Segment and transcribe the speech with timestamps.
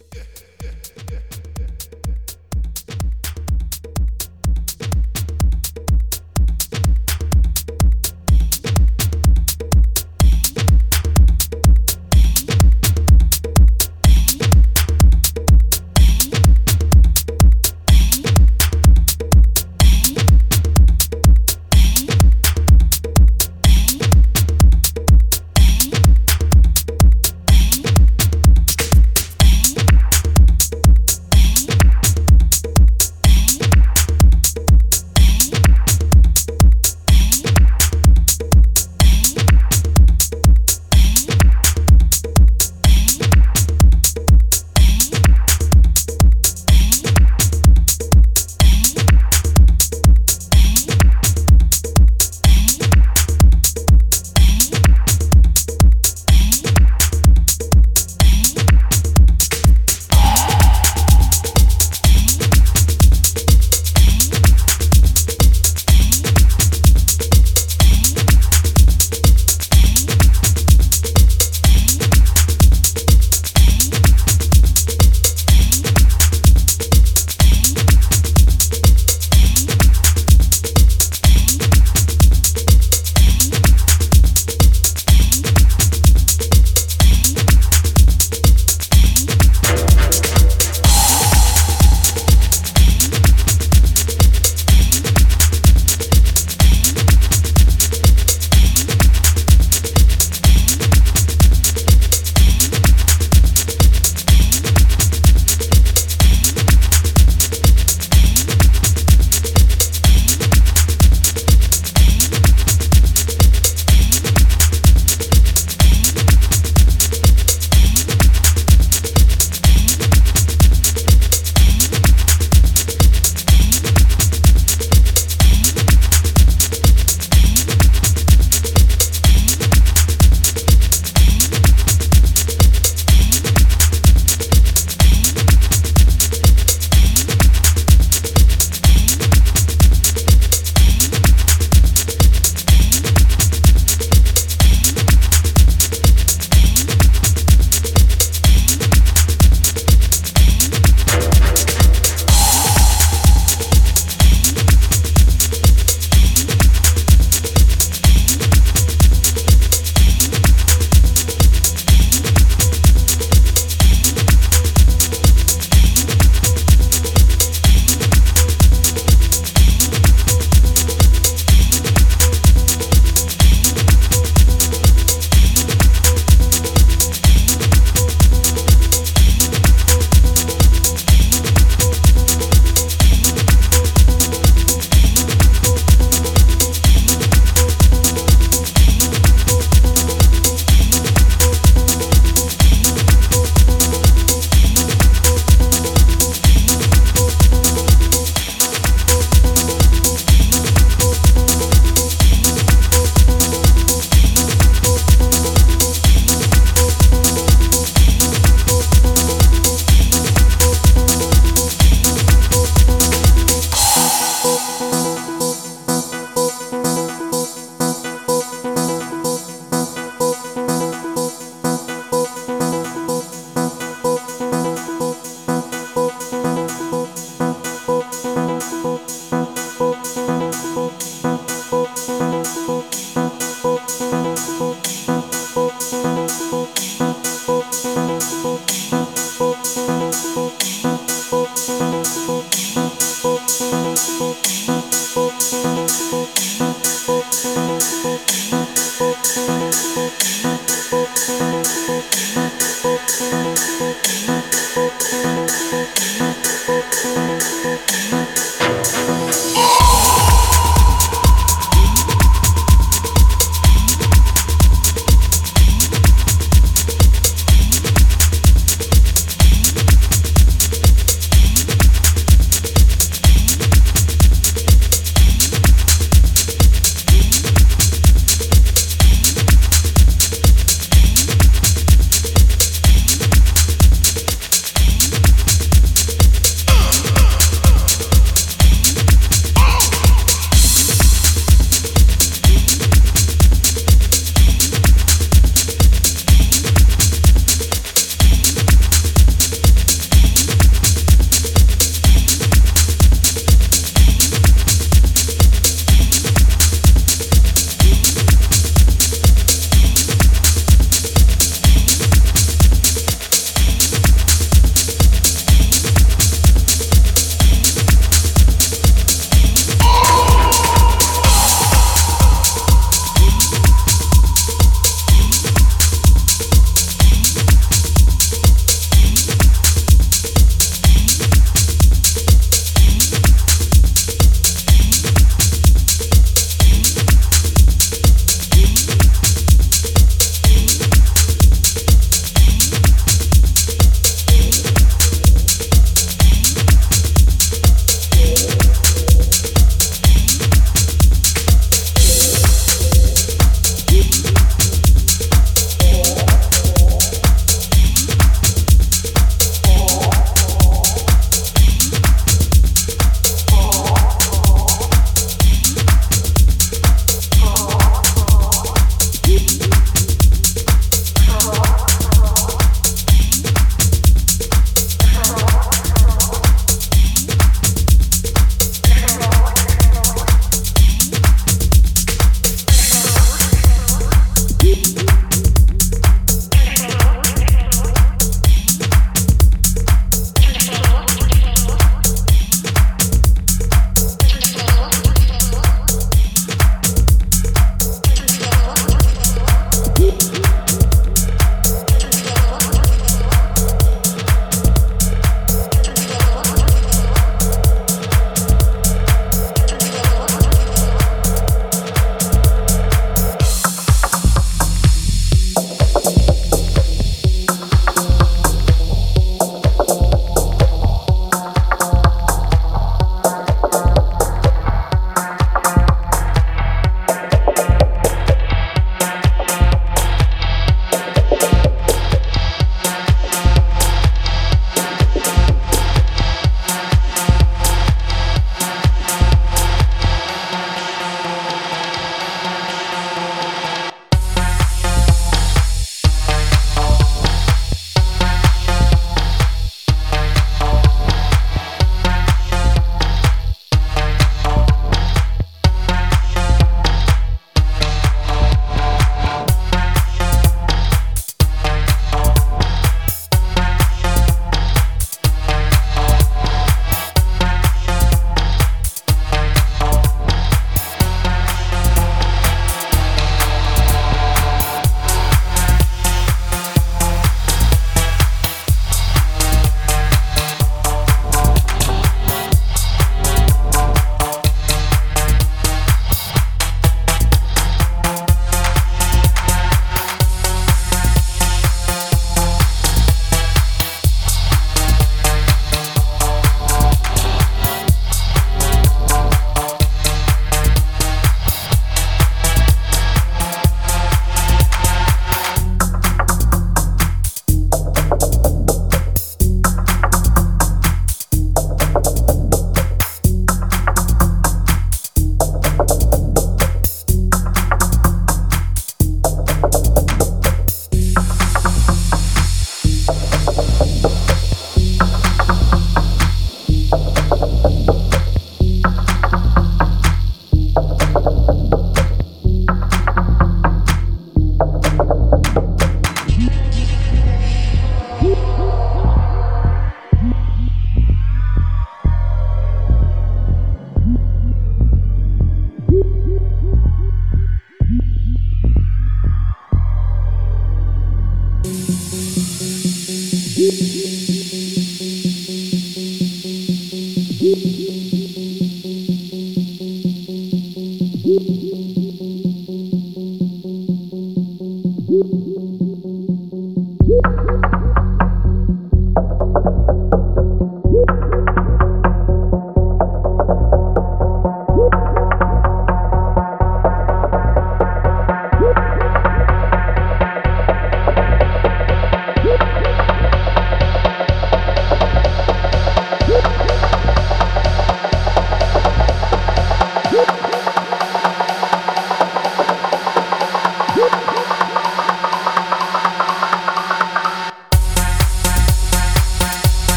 [0.00, 0.29] Yeah.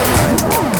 [0.00, 0.79] Música